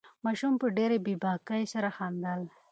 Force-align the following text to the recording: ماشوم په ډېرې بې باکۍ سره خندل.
ماشوم 0.23 0.53
په 0.61 0.67
ډېرې 0.77 0.97
بې 1.05 1.13
باکۍ 1.23 1.63
سره 1.73 1.89
خندل. 1.97 2.41